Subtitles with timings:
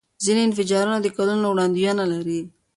[0.23, 2.39] ځینې انفجارونه د کلونو وړاندوینه لري.